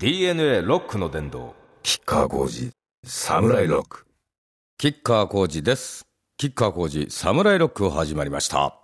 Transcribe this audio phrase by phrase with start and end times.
[0.00, 2.70] DNA ロックの殿堂キッカー工事
[3.04, 4.06] サムライロック。
[4.78, 6.06] キッカー工事です。
[6.36, 8.78] キッカー工事サムライロックを始まりました。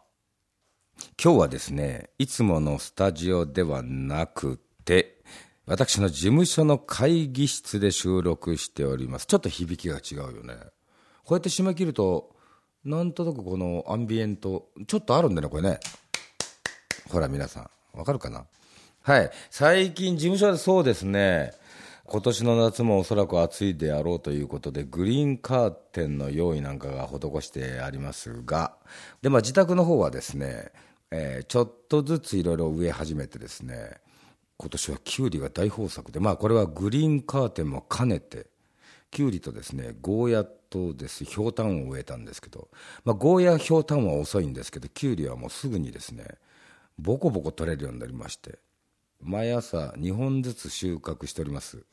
[1.23, 5.23] 今日はですねいつものスタジオではなくて
[5.67, 9.27] 私の事務所の会議室で収録しております。
[9.27, 10.57] ちょっと響きが違うよね。
[11.23, 12.35] こうやって締め切ると
[12.85, 15.79] なんとなくこのアンビエントちょっとあるんだねこれね。
[17.09, 17.71] ほら皆さん。
[17.97, 18.47] わかるかな？
[19.07, 19.31] はい。
[19.51, 21.53] 最近事務所でそうですね。
[22.07, 28.75] 今年の夏もおそらく暑いであろうということで、グリーンカーテンの用意なんかが施してありますが、
[29.21, 30.73] で、まあ自宅の方はですね、
[31.11, 33.99] えーちょっとずついろいろ植え始めてですね、
[34.57, 38.47] 今年はキュウリが大豊作で、まあこれはグリーンカーテンも兼ねて、
[39.11, 42.69] キュウリとですね、ゴーヤとです、ひょうたんを植えたんですけど、
[43.05, 46.25] まあゴーヤ、ひょうたんは遅いんですけど、キュウリはもうすぐにですね、
[46.99, 48.59] ボコボコ取れるようになりまして、
[49.21, 51.85] 毎朝2本ずつ収穫しております。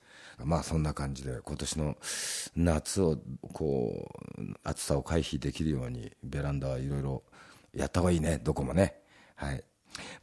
[0.44, 1.98] まあそんな感じで今年の
[2.56, 3.18] 夏を
[3.54, 7.24] こう暑さを回避できるようにベランダはいろいろ
[7.74, 8.40] やった方がいいね。
[8.44, 8.96] どこもね。
[9.36, 9.64] はい。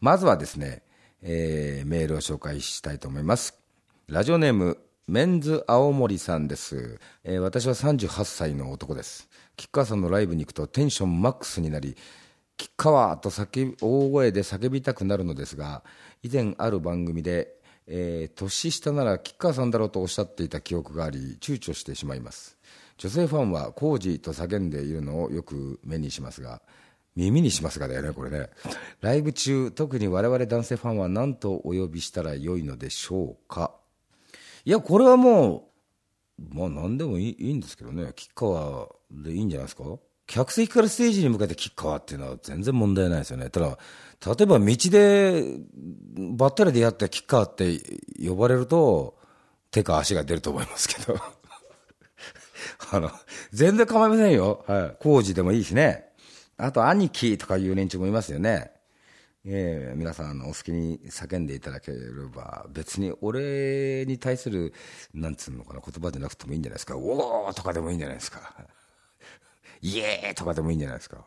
[0.01, 0.83] まずはですね、
[1.23, 3.59] えーメールを紹介したいと思います。
[4.07, 9.29] ラジオネームメンズ青森さんです、えー私は38歳の男です。
[9.57, 11.97] 吉川さんのライブに行くとテンションマックスになり
[12.59, 15.83] 吉川と叫び大声で叫びたくなるのですが
[16.23, 17.55] 以前ある番組で、
[17.87, 22.59] えー年下なら吉川さんだろうとおっしゃっていた記憶があり躊躇してしまいます。
[22.99, 26.61] 女性ファンは工事と叫んでいるのをよく目にしますが
[27.15, 28.51] 耳にしますがだよねこれね。
[29.01, 33.73] ライブ中特に我々男性ファンは何とお呼びしたらよいのでしょうか。
[34.65, 35.71] いやこれはも
[36.41, 38.13] うまあ何でもいいいいんですけどね。
[38.17, 39.85] 吉川でいいんじゃないですか？
[40.29, 43.49] 客席からステージに向かって吉川っていうのは全然問題ないですよね。
[43.49, 43.79] ただ
[44.27, 45.57] 例えば道で
[46.37, 47.81] ばったり出会って吉川って
[48.25, 49.17] 呼ばれると
[49.71, 51.19] 手か足が出ると思いますけど。
[52.93, 53.11] あの
[53.53, 54.65] 全然構いませんよ。
[54.67, 54.97] はい。
[55.01, 56.13] 工事でもいいしね。
[56.59, 58.73] あと兄貴とかいう連中もいますよね。
[59.47, 61.99] ええ皆さんお好きに叫んでいただけれ
[62.35, 64.75] ば別に俺に対する
[65.15, 68.67] なんつうのかな言葉でなくてもいいんじゃないですか「おお!」とかでもいいんじゃないですか
[69.83, 71.25] 「イエー!」とかでもいいんじゃないですか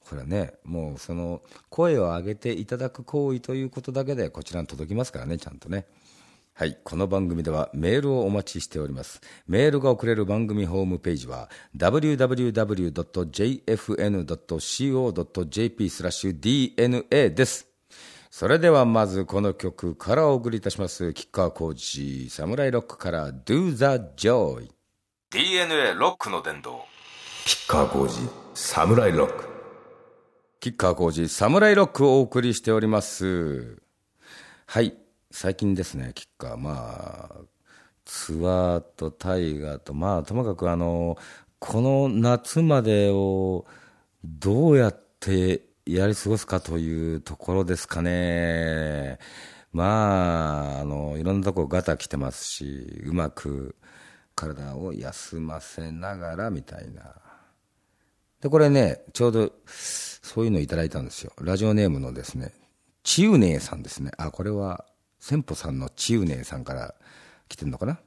[0.00, 5.86] これはねもうその声を上げていただく行為ということだけでこちらに届きますからねちゃんとね
[6.54, 6.76] はい。
[6.84, 9.22] この番組ではメールをお待ちしております。
[9.46, 11.48] メールが送れる番組ホームページは
[11.78, 12.30] www.jfn.co.jp
[15.88, 17.68] スラッシュ DNA です。
[18.30, 21.14] それではまずこの曲からお送りいたします。
[21.14, 23.84] キッカーコーチ、サムライロックから Do the
[24.16, 24.68] Joy。
[25.30, 26.91] DNA ロックの殿堂。
[27.44, 28.20] キッカー工事
[28.54, 29.44] サムライロック
[30.60, 33.82] キッカー工事、サムライロックをお送りしております。
[34.66, 34.94] はい。
[35.32, 37.40] 最近ですね、キッカー、まあ、
[38.04, 41.16] ツアーと大河と、まあ、ともかくあの、
[41.58, 43.66] この夏までを
[44.22, 49.18] どうやってやり過ごすかというところですかね。
[49.72, 53.74] まあ、あの、いろんなとこガタ来てますし、うまく
[54.36, 57.21] 体を休ませながらみたいな。
[58.42, 61.32] で、これね、ちょうど、そういうのをいただいたんですよ。
[61.40, 62.52] ラジオネームのですね、
[63.02, 64.10] ちうねえさんですね。
[64.18, 64.84] あ、これは、
[65.18, 66.94] 先歩さんのちうねえさんから
[67.48, 68.00] 来てるのかな？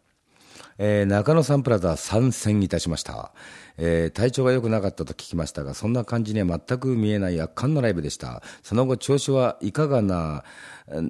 [0.78, 3.31] えー中野サンプラザ参戦いたしました、
[3.78, 8.44] えー体調が良くなかったと聞きましたがそんな感じには全く見えない圧巻のライブでした。
[8.63, 10.44] その後調子はいかがな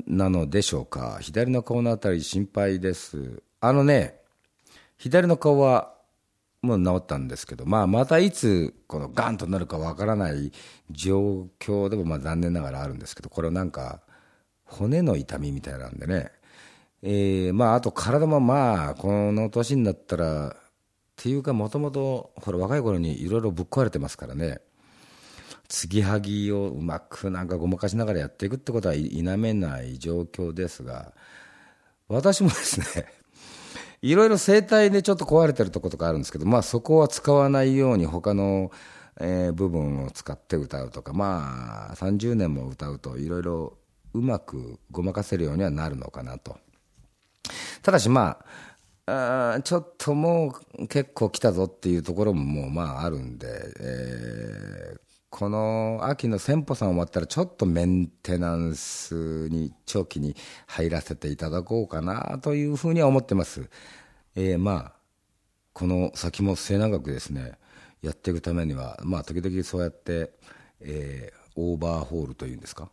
[0.05, 1.17] なのでしょうか？
[1.21, 3.41] 左の顔のあたり心配です。
[3.59, 4.19] あのね
[4.97, 5.94] 左の顔は
[6.65, 10.51] もう治ったんですけど、まあ、またいつこのガンとなるかわからない
[10.91, 14.01] 状況でもまあ残念ながらあるんですけどこれはなんか
[14.65, 16.31] 骨の痛みみたいなんでね、
[17.01, 20.53] えーまああと体もまあこの年になったらっ
[21.15, 24.59] ていうかもともとほら若い頃にいろいろぶっ壊れてますからね。
[25.67, 31.13] 継ぎはぎをうまくなんかごまかしながらやっていくってことは否めない状況ですが
[32.07, 33.07] 私もですね
[34.01, 38.71] いろいろ声帯でちょっと壊れてるとことかあるんですけど、まあそこは使わないように他の、
[39.19, 43.77] えー部分を使って歌うとか、まあ30年も歌うといろいろ
[44.13, 46.57] うまくごまかせるようにはなるのかなと。
[47.81, 48.39] ただしま
[49.05, 53.47] あ、あちょっともう結構来たぞっていうところももうまああるんで、
[53.79, 55.04] えー
[55.37, 60.33] この秋の先歩さん終わったらちょっとメンテナンスに長期に
[60.65, 63.69] 入らせていただこうかなというふうには思ってます。
[64.37, 64.91] えーまあ
[65.73, 67.59] この先も末永くですね
[68.01, 70.31] やっていくためにはまあ時々そうやって、
[70.79, 72.89] えーオーバーホールというんですか、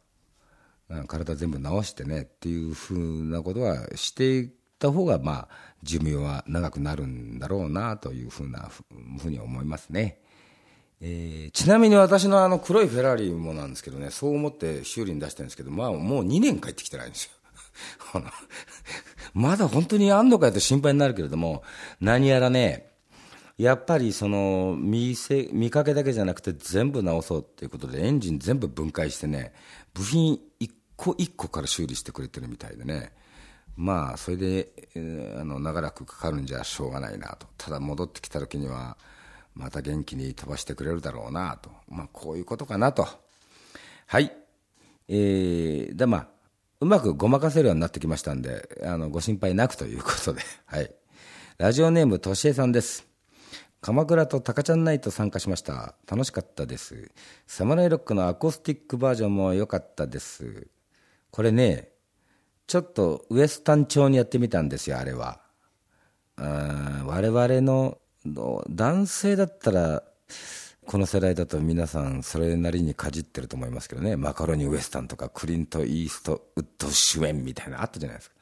[1.06, 4.50] 体全部治してねっていうふうなことはしていっ
[4.80, 5.48] た方が、まあ、
[5.84, 8.68] 寿命は長くなるんだろうなというふうな
[9.20, 10.18] ふうに思いますね。
[11.04, 17.24] えー、ちなみに私のあの黒いフェラーリもなんですけどね、そう思って修理に出してるんですけど、まあもう2年帰ってきてないんです
[18.14, 18.22] よ。
[19.34, 21.64] まだ本当にあんのかよと心配になるけれども、
[22.00, 22.92] 何やらね、
[23.58, 29.52] やっぱりその見せ見かけだけじゃなくて全部直そうっていうことでエンジン全部分解してね
[29.94, 33.12] 部品一個一個から修理してくれてるみたいでね。
[33.76, 34.72] まあそれで、
[35.36, 37.46] あの長らくかかるんじゃしょうがないなと。
[37.56, 38.96] ただ戻ってきた時には
[39.54, 41.70] また元気に飛ばしてくれるだろうなと。
[41.88, 43.06] まあこういうことかなと。
[44.06, 44.32] はい。
[45.08, 46.28] えー、でまあ
[46.80, 50.42] うまくごまかせるようになってきましたんであのご心配なくということで。
[50.66, 50.92] はい。
[51.58, 53.06] ラジオネームとしえさんです。
[53.80, 55.94] 鎌倉とタカちゃんナイト参加しました。
[56.08, 57.10] 楽しかったです。
[57.46, 60.68] サムライロックのアコースティックバージョンも良かったです。
[61.30, 61.92] これね
[62.66, 65.40] ちょっとウエスタン調にやってみたんですよあれは。
[66.36, 67.98] 我々の
[68.28, 70.02] の男性だったら
[70.86, 74.16] この世代だと皆さんそれなりにかじってると思いますけどね。
[74.16, 78.36] マカロニウエスタンとかクリント・イーストウッド主演みたいなあったじゃないですか、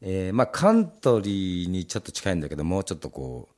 [0.00, 3.54] えー、まあカントリーにちょっと近いんだけどもうちょっとこう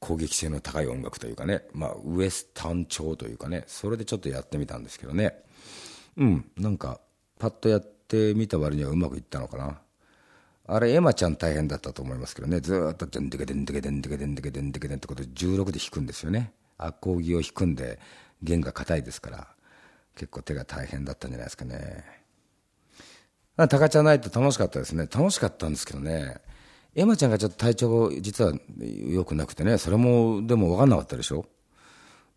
[0.00, 5.34] 攻撃性の高い音楽というかね、まあ、ウエスタン調というかね、それでちょっとやってみたんですけどね、
[6.16, 7.00] うん、なんか、
[7.38, 9.80] パッとやってみた割にはうまくいったのかな。
[10.70, 16.52] あれ、エマちゃん大変だったと思いますけどね、ずっと、でんでけでんでけでんでけでんでけでんでけでんってことで16で弾くんですよね。
[16.76, 17.98] アコーギを弾くんで、
[18.42, 19.48] 弦が硬いですから、
[20.14, 22.04] 結構手が大変だったんじゃないですかね。
[23.56, 25.08] タカちゃんナイト楽しかったですね。
[25.10, 26.36] 楽しかったんですけどね。
[26.94, 31.46] エマちゃんがちょっと体調実は良くなくてね、それもでも分かんなかったでしょ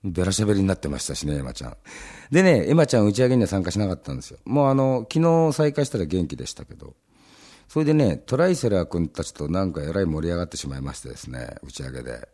[0.03, 1.77] べらしゃべりになってましたしね、エマちゃん。
[2.31, 4.39] でね、エマちゃん打ち上げには参加しなかったんですよ。
[4.45, 6.95] もうあの、昨日再開したら元気でしたけど。
[7.71, 12.27] それでね、トライセラー君たちとなんかえらい盛り上がってしまいましてですね、打ち上げで。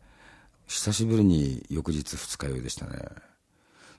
[0.65, 2.97] 久しぶりに翌日二日酔いでしたね。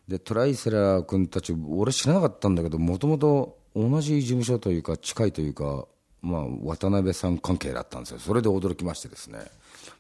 [0.09, 5.87] で、トライセラー君たち、俺知らなかったんだけど、もともと同じ事務所というか、近いというか、
[6.23, 9.39] まあ、渡辺さん関係だったんですよそれで驚きましてですね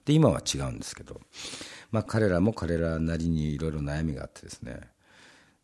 [0.05, 1.20] で今は違うんですけど、
[1.93, 4.81] まあ、彼らも彼らなりにいろいろ悩みがあってですね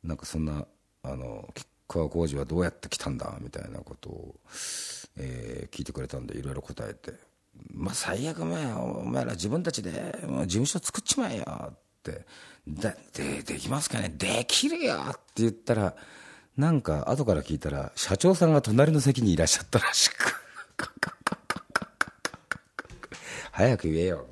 [0.05, 0.65] なんかそんな
[1.03, 4.35] あの吉川晃司はどうやって来たんだみたいなことを、
[5.17, 7.13] えー、聞いてくれたんでいろいろ答えて
[7.73, 9.91] 「まあ最悪お前お前ら自分たちで
[10.23, 12.25] 事務所作っちまえよ」って
[12.67, 14.13] 「ででできますかね？
[14.17, 15.95] できるよ」って言ったら
[16.57, 20.35] なんか後から聞いたら社長さんが隣の席にいらっしゃったらしく
[23.53, 24.27] 早く言えよ、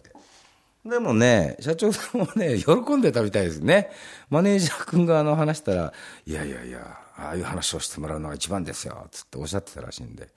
[0.85, 3.91] でもね、社長さんもね、喜んでたみたいですね。
[4.31, 5.93] マネージャー君があの話したら、
[6.27, 10.29] いやいやいや、ああいう話をしてもらうのが一番ですよ、つっておっしゃってたらしいんで。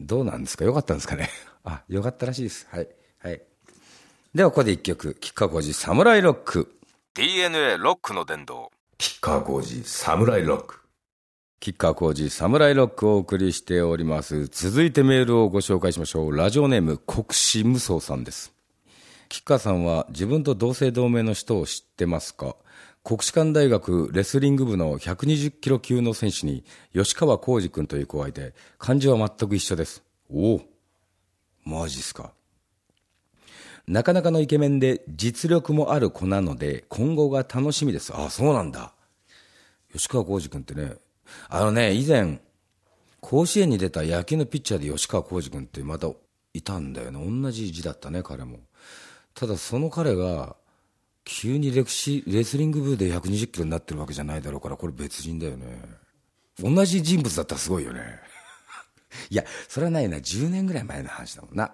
[0.00, 0.64] どうなんですか？
[0.64, 1.28] よかったんですかね？
[1.64, 2.66] あ、よかったらしいです。
[2.70, 2.88] はい。
[3.18, 3.42] はい。
[4.34, 6.72] ではここで一曲、吉川浩司、サムライロック。
[7.14, 8.70] DNA ロックの殿堂。
[8.98, 10.76] 吉川浩司、サムライロック。
[11.58, 14.46] 吉川浩司、サムライロックをお送りしております。
[14.46, 16.36] 続いてメールをご紹介しましょう。
[16.36, 18.52] ラジオネーム、国士無双さんです。
[19.28, 22.56] 吉川さんは自分と同姓同名の人を知ってますか？
[23.02, 30.02] 国士舘大学レスリング部の120キロ級の選手に吉川浩司君という子がいて、漢字は全く一緒です。
[30.30, 30.60] おお、
[31.64, 32.32] マジっすか。
[33.86, 38.12] なかなかのイケメンで実力もある子なので、今後が楽しみです。
[38.14, 38.92] ああ、そうなんだ。
[39.92, 40.94] 吉川浩司君ってね、
[41.48, 42.40] あのね、以前、
[43.20, 46.08] 甲子園に出た野球のピッチャーで吉川浩司君ってまた
[46.54, 47.42] いたんだよね。
[47.42, 48.60] 同じ字だったね、彼も。
[49.34, 50.56] ただその彼が、
[51.32, 55.80] 急にレクシレスリング部で120キロになってるわけじゃないだろうから、これ別人だよね。
[56.58, 58.00] 同じ人物だったらすごいよね。
[59.30, 60.16] いや、それはないな。
[60.16, 61.72] 10年ぐらい前の話だもんな。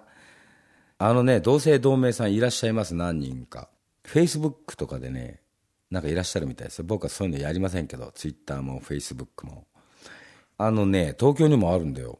[0.99, 3.67] あのね、同姓同名さんいらっしゃいます、何人か。
[4.05, 5.41] フェイスブックとかでね、
[5.89, 6.85] なんかいらっしゃるみたいですよ。
[6.85, 9.65] 僕はそういうのやりませんけど、ツイッターもフェイスブックも。
[10.59, 12.19] あのね、東京にもあるんだよ。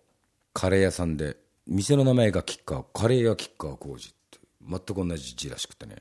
[0.54, 1.38] カレー屋さんで。
[1.68, 4.40] 店の名前がキッカー、カレー屋キッカー工事って。
[4.68, 5.98] 全く同じ字らしくてね。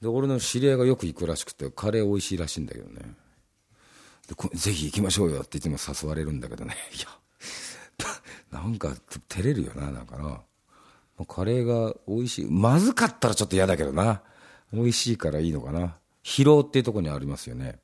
[0.00, 3.00] で、俺の知り合いがよく行くらしくて、カレー美味しいらしいんだけどね。
[4.28, 6.76] でぜひ行きましょうよっていつも誘われるんだけどね。
[6.94, 7.08] いや、
[8.50, 8.94] なんか
[9.28, 10.40] 照れるよな、なんかな。
[11.26, 12.46] カレーが美味しい。
[12.50, 14.22] まずかったらちょっと嫌だけどな。
[14.72, 15.96] 美味しいからいいのかな。
[16.22, 17.78] 疲労っていうとこにありますよね。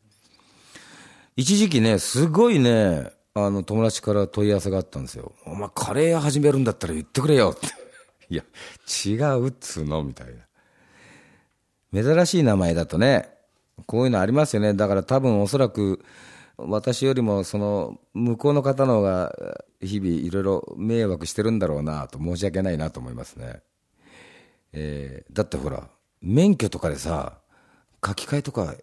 [1.36, 5.32] 一時期ね、すごいね、あの、友達から問い合わせがあったんですよ。
[5.46, 7.68] お前、カレー屋始めるんだったら言ってくれよって。
[8.28, 8.44] いや、
[9.06, 10.32] 違うっつうのみたいな。
[11.92, 13.28] 珍しい名前だとね、
[13.86, 14.74] こういうのありますよね。
[14.74, 16.04] だから多分おそらく、
[16.56, 19.34] 私よりもその向こうの方の方が
[19.80, 23.60] 日々いろいろ迷惑してるんだろうなと申し訳ないなと思いますね。
[24.72, 25.88] えー、だってほら、
[26.20, 27.38] 免許とかでさ、
[28.04, 28.74] 書き換えとか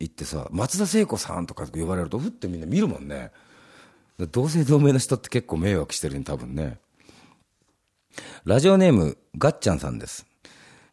[0.00, 3.30] 行ってさ、松田聖子さんとか呼ばれると、ふってみんな見るもんね。
[4.18, 6.78] 同姓同名の人って結構迷惑してるね、多分ね。
[8.44, 10.26] ラジオネーム、ガッチャンさんです。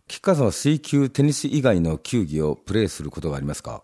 [0.08, 3.84] 吉川さんは水球、テニス以外の球技をプレーすることがありますか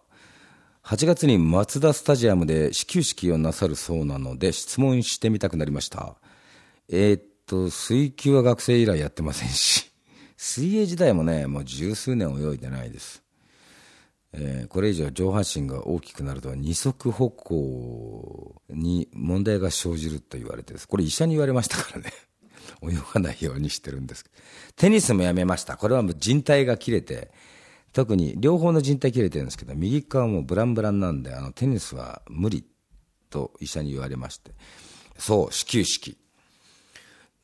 [0.83, 6.15] ？8月にマツダスタジアムで始球式をなさるそうなので質問してみたくなりました。
[6.89, 9.91] えー、っと、水球は学生以来やってませんし、
[10.35, 13.23] 水泳時代もね、もう十数年泳いでないです。
[14.33, 20.87] えー、これ以上上半身が大きくなると二足歩行に問題が生じると言われてです。
[20.87, 22.13] これ医者に言われましたからね。
[22.81, 24.25] 泳がないようにしてるんです。
[24.75, 25.77] テニスもやめました。
[25.77, 27.31] これはもう人体が切れて、
[27.93, 32.65] 特に両方の人体切れてるんですけど、右側もブランブランなんで、あのテニスは無理
[33.29, 34.51] と医者に言われまして。
[35.17, 36.17] そう、始球式。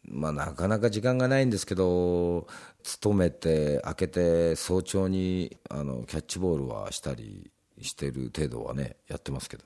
[0.07, 2.47] まあなかなか時間がないんですけど、
[2.83, 7.51] 勤めて、開けて、早朝にあのキャッチボールはしたり
[7.81, 9.65] してる程度はね、やってますけど、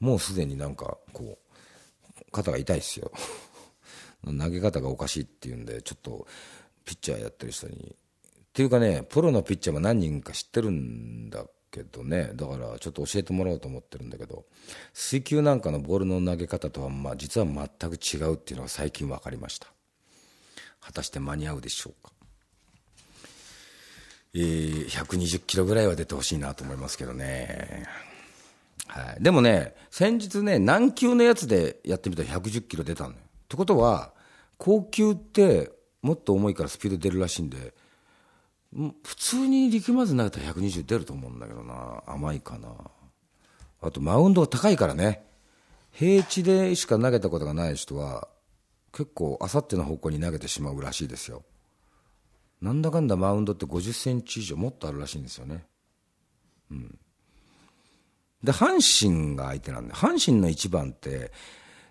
[0.00, 3.12] もうすでになんかこう、肩が痛いですよ。
[4.32, 6.26] 投げ方がおかしいっていうんで、ちょっと
[6.84, 7.76] ピッチャーやってる人に。
[7.76, 14.44] っていうかね、プロのピッチャーも何人か知ってるんだけどね、だからちょっと教えてもらおうと思ってるんだけど、
[14.94, 19.68] 水球なんかのボールの投げ方とは、まあ実は全く違うっていうのが最近分かりました。
[20.80, 22.12] 果たして間に合うでしょうか。
[24.34, 27.84] えー、120キロぐらいは出てほしいなと思いますけどね。
[28.86, 29.22] はい。
[29.22, 33.16] でもね、先日ね、何球のやつでやってみたら110キロ出たのよ。
[33.16, 34.12] ってことは、
[34.58, 35.70] 高級って
[36.02, 37.74] もっと重いからスピード出るらしいんで、
[39.04, 42.02] 普通に力まず投げたら120出ると思うんだけどな。
[42.06, 42.68] 甘いかな。
[43.80, 45.24] あと、マウンドが高いからね。
[45.92, 48.28] 平地でしか投げたことがない人は、
[48.92, 51.42] 結構、あさっての方向に投げてしまうらしいですよ。
[52.60, 55.64] なんだかんだマウンドって50センチ以上もっとあるらしいんですよね。
[56.70, 56.98] うん。
[58.42, 61.32] で、阪神が相手なんで、阪神の1番って、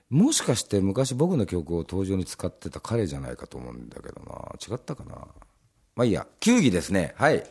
[0.09, 4.55] もしかして昔僕の曲を登場に使ってた彼じゃないかと思うんだけどな。
[4.61, 5.15] 違ったかな？
[5.95, 6.27] まあいいや。
[6.39, 7.13] 球技ですね。
[7.17, 7.43] はい。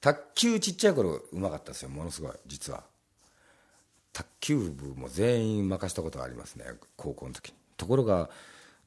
[0.00, 1.88] 卓球ちっちゃい頃うまかったですよ。
[1.88, 2.32] ものすごい。
[2.46, 2.82] 実は。
[4.12, 6.64] 卓球部も全員任したことがありますね。
[6.96, 7.54] 高校の時に。
[7.76, 8.30] ところが、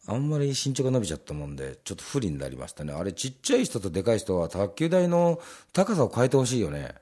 [0.06, 2.94] あんまり身長が伸びちゃったもんで、ちょっと不利になりましたね。
[2.94, 5.42] あれ、ちっちゃい人とでかい人は卓球台の
[5.74, 6.96] 高さを変えてほしいよね。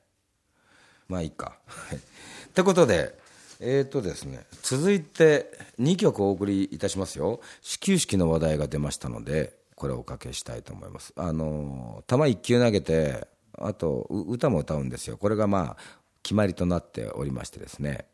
[1.08, 1.60] まあいいか。
[2.48, 3.16] ってことで、
[3.60, 7.40] えーとですね、続いて2曲お送りいたしますよ。
[7.62, 11.14] 始球式の話題が出ましたので、これをおかけしたいと思います。
[11.16, 15.18] あの、球1球投げて、あと歌も歌うんですよ。
[15.18, 15.78] これがまあ、
[16.22, 18.06] 決まりとなっておりましてですね。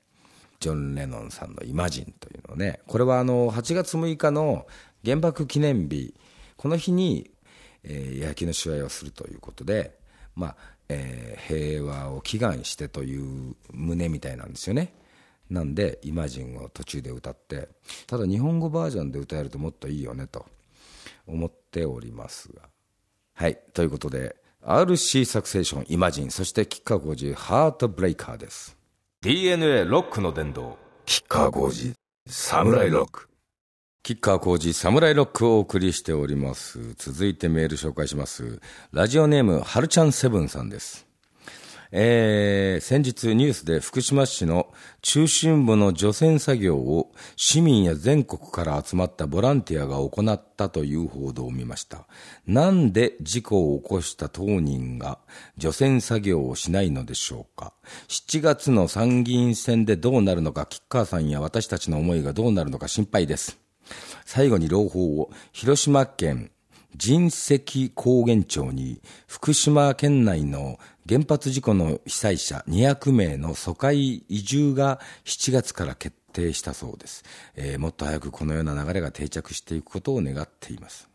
[0.59, 4.67] ジョン・レノンさんの「イマジン」というのをねこれはあの8月6日の
[5.03, 6.13] 原爆記念日
[6.55, 7.31] この日に、
[7.83, 9.97] えー、野球の試合をするということで、
[10.35, 10.55] まあ
[10.87, 14.93] えー、平和を祈願してという旨みたいなんですよね
[15.51, 17.67] なんで「イマジン」を途中で歌って
[18.07, 20.45] ただ日本語バージョンで歌えるともっといいよねと
[21.27, 22.61] 思っておりますが。
[23.33, 28.77] はいということで RC サクセーションイマジンそして吉川浩司ハートブレイカーです。
[29.21, 31.93] DNA ロックの殿堂キッカー工事
[32.27, 33.27] サムライロック。
[34.03, 36.93] キッカー工事サムライロックをお送りしております。
[36.95, 38.61] 続いてメール紹介します。
[38.91, 41.10] ラジオネームはるちゃんセブンさんです
[41.93, 52.07] えー、先日ニュースで福島市の中心部の除染作業を市民や全国から集まったボランティアが行ったという報道を見ました。
[52.47, 55.19] なんで事故を起こした当人が
[55.57, 57.73] 除染作業をしないのでしょうか
[58.07, 63.59] ？7月の参議院選でどうなるのか、吉川さんや私たちの思いがどうなるのか心配です。
[64.25, 66.51] 最後に朗報を広島県
[67.01, 70.77] 神石高原町に福島県内の
[71.07, 77.23] 原発事故の被災者200名の疎開移住が7月から決定したそうです、
[77.55, 81.09] えー、もっと早くこのような流れが定着していくことを願っています。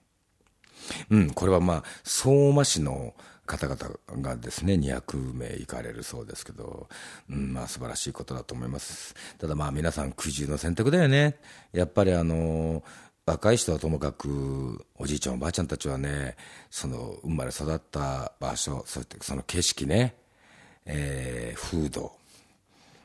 [1.10, 3.14] うんこれはまあ相馬市の
[3.44, 6.88] 方々がですね200名行かれるそうですけど、
[7.30, 9.14] うん、まあ素晴らしいことだと思います。
[9.38, 11.36] ただまあ皆さん苦渋の選択だよね。
[11.72, 12.82] やっぱりあのー
[13.26, 16.36] 若い人はともかくおじいちゃんおばあちゃんたちはね
[16.70, 20.14] その生まれ育った場所そしてその景色ね、
[20.84, 22.12] えー、風土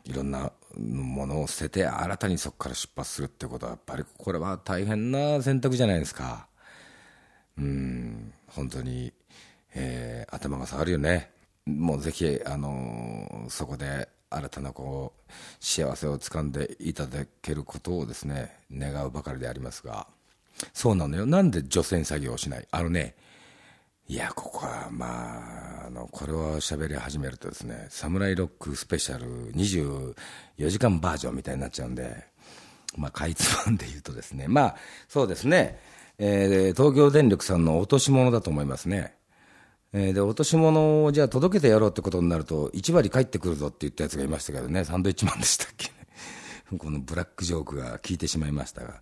[0.06, 6.48] いろんなものを捨てて新たにそこから出発するってことはやっぱりこれは大変な選択じゃないですか。
[7.58, 9.12] うん本当に、
[9.74, 11.32] えー、頭が下がるよね。
[11.66, 20.08] もうぜひ、あのー、そこで新たなこう幸せをつかんでいただけることをですね願うばかりでありますが
[20.74, 21.26] そうなのよ。
[21.26, 22.68] なんで除染作業をしない？
[22.72, 23.16] あのね
[24.08, 30.16] いやここはまああのこれを喋り始めるとですね「サムライロックスペシャル24
[30.70, 32.26] 時間バージョン」みたいになっちゃうんで
[32.98, 34.76] まあかいつまんで言うとですねまあ
[35.08, 35.80] そうですね、
[36.18, 39.14] えー、東京電力さんの落とし物だと思いますね。
[39.94, 45.92] えー、で落とし物をじゃあ届けてやろうってことになると、1割返ってくるぞって言ったやつがいましたけどね、サンドイッチマンでしたっけ、
[46.78, 49.02] このブラックジョークが効いてしまいましたが、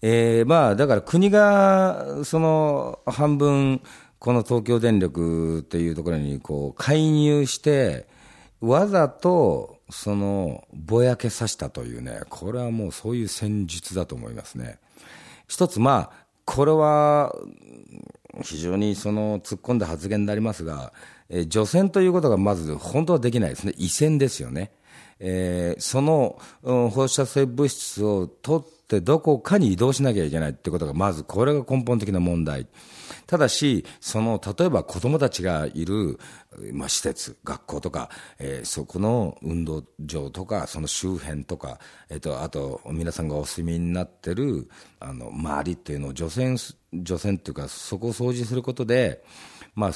[0.00, 3.82] えー、まあだから国がその半分、
[4.18, 8.06] この東京電力っていうところにこう介入して、
[8.60, 14.78] わざとそのぼやけさせたというね、これはもうそういう戦術だと思いますね。
[15.48, 17.34] 一つ、まあ、これは
[18.40, 20.92] 非常にその突っ込んだ発言になりますが、
[21.28, 24.72] えー、除染ということがまず本当はできないですね、汚染ですよね。
[25.24, 32.66] えー、その、うん、放射性物質を取ってどこかに移動しなきゃいけないってことがまずこれが根本的な問題。
[33.26, 36.18] ただし、その、例えば子供たちがいる、
[36.72, 41.78] まあ、施設、学校とか、えー、そこの運動場とか、その周辺とか、
[42.10, 44.68] えっ、ー、と、あと、皆さんがお住みになってる、
[45.00, 46.58] あの、周りっていうのを除染、
[46.92, 49.22] 除染っていうか、そこを掃除することで、
[49.74, 49.90] まあ、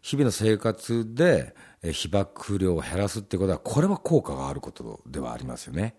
[0.00, 5.96] 日々の生活で、被爆量を減らすっていうことは、これは効果があることではありますよね。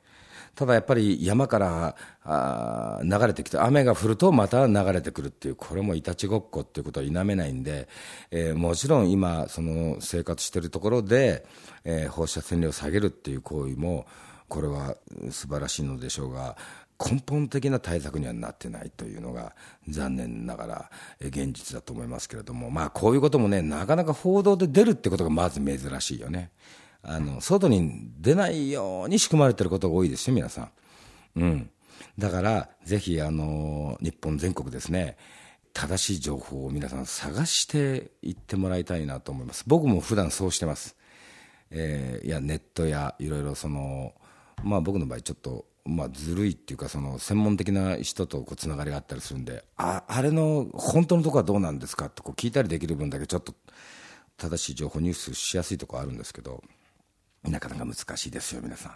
[0.55, 7.89] ただやっぱり山からあ流れてきて、雨が降るとまた流れてくるっていう、これもいたちごっこっていうことは否めないんで、
[8.29, 11.45] えー、もちろん今、その生活しているところで、
[11.83, 14.05] えー、放射線量を下げるっていう行為も、
[14.47, 14.95] これは
[15.31, 16.55] 素晴らしいのでしょうが、
[17.03, 19.55] 根本的な対策にはなってないというのが
[19.89, 26.51] 残念ながら現実だと思いますけれども、まあ、こういうこともね、なかなか報道で出るってことがまず珍しいよね。
[27.01, 30.71] あの、外に出ないように仕組まれてることが多いですよ、皆さん。
[31.35, 31.69] うん。
[32.17, 35.17] だから、ぜひ、あの、日本全国ですね、
[35.73, 39.63] 正しい情報を皆さん探していってもらいたいなと思います。
[39.67, 40.95] 僕も普段そうしてます。
[41.71, 44.13] えー、いや、ネットやいろいろその、
[44.63, 52.05] まあ僕の場合ちょっと、まあずるいっていうか、その専門的な人とこうつながりがあったりするんで、あ、あれの本当のとこはどうなんですか？
[52.05, 53.53] ってこう聞いたりできる分だけちょっと
[54.37, 56.63] 正しい情報入手しやすいところあるんですけど、
[57.43, 58.93] なかなか難しいですよ、皆さん。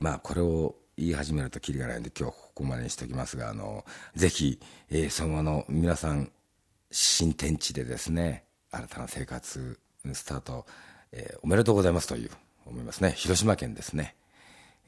[0.00, 6.30] まあ、これを言い始めるときりがないんで、今日ここまでにしておきますが、あの、ぜひ、えー、そのまの皆さん、
[6.90, 9.80] 新天地でですね、新たな生活
[10.12, 10.66] スタート、
[11.12, 12.30] えー、おめでとうございますという、
[12.66, 13.12] 思いますね。
[13.16, 14.14] 広島県ですね。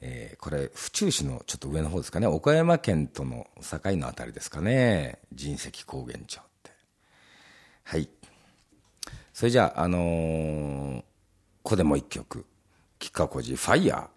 [0.01, 6.71] えー、これ、府中市のちょっと上の方ですかね、岡山県との境のあたりですかね、神石高原町って。
[7.83, 8.09] はい。
[9.33, 11.05] それじゃあ、あのー、こ
[11.63, 12.45] こでもう一曲。
[12.99, 14.07] 吉川浩司ファイヤー。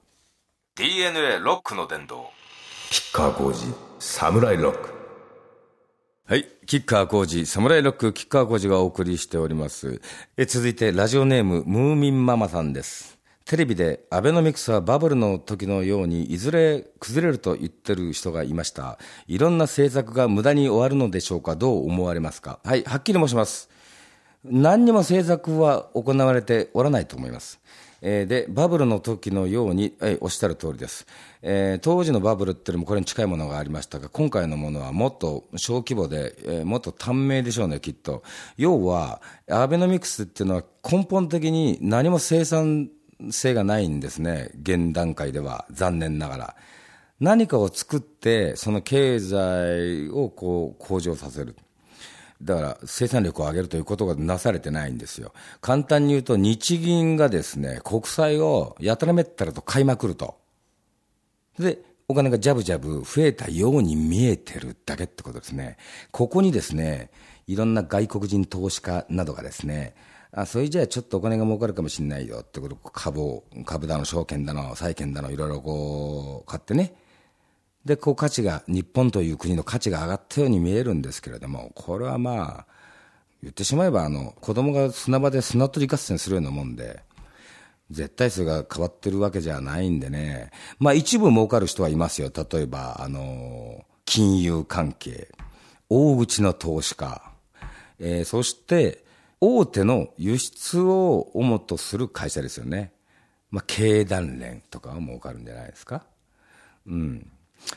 [0.77, 2.31] DNA ロックの殿堂。
[2.91, 3.67] 吉川浩司
[3.99, 4.91] サムライロック。
[6.27, 6.47] はい。
[6.67, 10.01] 吉川浩司サムライロック吉川浩司がお送りしております。
[10.37, 13.14] え続いてラジオネームムーミンママさんです
[13.45, 18.99] テレビでアベノミクスはバブルの時のようにいずれ崩れると言ってる人がいました。
[19.27, 22.59] いろんな政策が無駄に終わるのでしょうかどう思われますか？
[22.65, 23.69] はい、はっきり申します。
[24.45, 27.61] 何にも政策は行われておらないと思います。
[28.01, 31.07] え、で、バブルの時のように、え、おっしゃる通りです。
[31.41, 38.23] えー、当時のバブルっていうのもこれに近いものがありましたが、今回のものはもっと小規模で、えー、もっと短命でしょうね、きっと。
[38.59, 42.91] 要は、アベノミクスっていうのは根本的に何も生産
[43.33, 46.57] 性がないんですね、現段階では、残念ながら。
[47.21, 51.57] 何かを作って、その経済をこう向上させる。
[52.43, 55.33] だから生産力を上げるということがなされてないんですよ。
[55.61, 60.37] 簡単に言うと、日銀がですね、国債をやたらめったらと買いまくると。
[61.59, 65.79] で、お金がジャブジャブ増えたように見えてるだけってことですね。
[66.11, 67.11] ここにですね、
[67.47, 69.95] いろんな外国人投資家などがですね、
[70.37, 76.95] あ、それじゃあちょっとお金が儲かるかもしれないよってこと、株を、株だの、証券だの、債券だの、いろいろこう、買ってね、
[77.85, 82.67] で、こう価値が、日本という国の価値が上がったように見えるんですけれども、これはまあ、
[83.43, 87.03] 言ってしまえば、あの、子供が砂場で砂取り合戦するようなもんで、
[87.91, 90.51] 絶対数が変わってるわけじゃないんでね。
[90.79, 92.33] まあ一部儲かる人はいますよ。
[92.35, 95.29] 例えば、あの、金融関係、
[95.91, 97.31] 大口の投資家、
[97.99, 99.04] えー、そして、
[99.47, 102.93] 大手の輸出を主とする会社ですよね。
[103.51, 106.07] まあ経団連とかは儲かるんじゃないですか。
[106.87, 107.31] うん。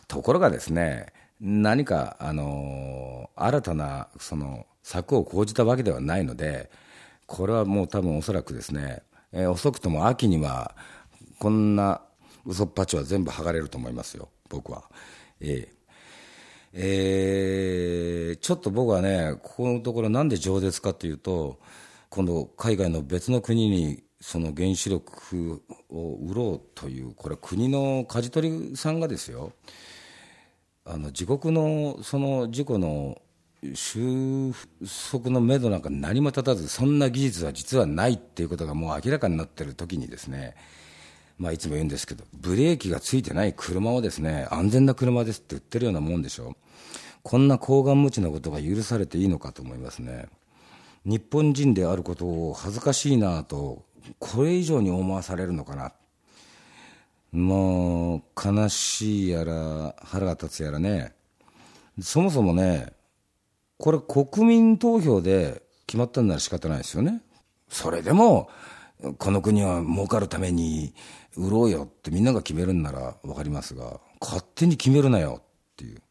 [0.08, 1.08] ところがですね、
[1.42, 6.72] 何か、あの、新たな、その、策を講じたわけではないので、
[7.26, 9.04] これはもう多分おそらくですね、
[9.34, 10.74] えー、遅くとも秋には、
[11.40, 12.02] こんな
[12.46, 14.86] 嘘っぱちは全部剥がれると思いますよ、僕は。
[15.42, 15.77] ええ
[16.74, 21.60] えー、ちょっと僕はね、ここのところなんで饒舌かというと、
[22.10, 29.54] 今度海外の別の国にその原子力を売ろうという、これ国の舵取りさんがですよ、
[30.86, 33.22] あの自国のその事故の
[33.74, 34.54] 収
[35.12, 40.56] 束のめどなんか何も立たず、そんな技術は実はないっていうことがもう明らかになってる時にですね、
[41.38, 46.56] まあ、いつも言うんですけど、ブレーキがついてない車をですね、安全な車ですって言ってるようなもんでしょ。
[47.21, 50.28] こんな高顔無知なことが許されていいのかと思いますね。
[51.06, 53.86] 日本人であることを恥ずかしいなと、
[54.19, 55.93] これ以上に思わされるのかな。
[57.32, 61.13] もう、悲しいやら、腹が立つやらね。
[62.02, 62.93] そもそもね、
[63.78, 67.21] これ国民投票で決まったんなら仕方ないですよね。
[67.69, 68.50] それでも、
[69.17, 70.93] この国は儲かるために
[71.38, 75.43] 売ろうよってみんなが決めるんなら分かりますが、勝手に決めるなよっ
[75.78, 76.02] ていう。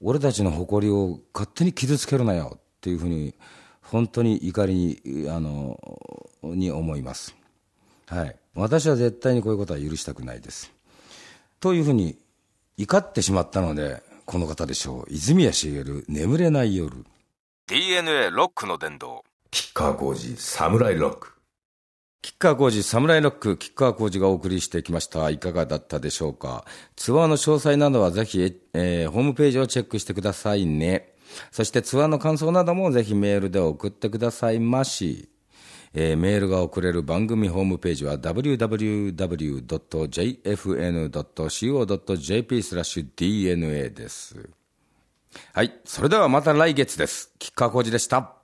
[0.00, 3.34] 俺たちの誇りを勝手に傷つけるなよっていうふうに、
[3.82, 5.80] 本当に怒りに、あの、
[6.42, 7.34] に思います。
[8.06, 8.36] はい。
[8.54, 10.72] 私は絶対にこういうことは許したくないです。
[11.60, 12.16] というふうに
[12.76, 15.04] 怒ってしまったので、この方でしょう。
[15.08, 17.04] 泉谷しげる、眠れない夜。
[17.66, 19.24] DNA ロックの殿堂。
[19.50, 21.37] 吉川浩司、サムライロック。
[22.20, 25.30] 吉川浩司、サムライロック、吉川浩司がお送りしてきました。
[25.30, 26.64] いかがだったでしょうか？
[26.96, 31.14] ツアーの詳細などはぜひ、えー、ホームページをチェックしてくださいね。
[31.52, 35.28] そしてツアーの感想などもぜひメールで送ってくださいまし。
[35.94, 39.02] えー、メールが送れる番組ホームページは www.jfn.co.jp
[42.62, 44.50] スラッシュ DNA です。
[45.52, 45.80] はい。
[45.84, 47.32] それではまた来月です。
[47.38, 48.37] 吉川浩司でした。